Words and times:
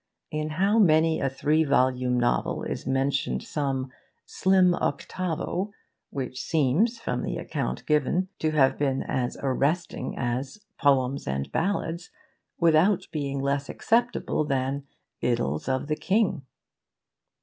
In 0.31 0.49
how 0.57 0.79
many 0.79 1.19
a 1.19 1.29
three 1.29 1.63
volume 1.63 2.19
novel 2.19 2.63
is 2.63 2.87
mentioned 2.87 3.43
some 3.43 3.91
'slim 4.25 4.73
octavo' 4.73 5.71
which 6.09 6.41
seems, 6.41 6.99
from 6.99 7.21
the 7.21 7.37
account 7.37 7.85
given, 7.85 8.27
to 8.39 8.49
have 8.49 8.79
been 8.79 9.03
as 9.03 9.37
arresting 9.43 10.15
as 10.17 10.65
'Poems 10.79 11.27
and 11.27 11.51
Ballads' 11.51 12.09
without 12.57 13.09
being 13.11 13.39
less 13.41 13.69
acceptable 13.69 14.43
than 14.43 14.87
'Idylls 15.21 15.69
of 15.69 15.85
the 15.85 15.95
King'! 15.95 16.47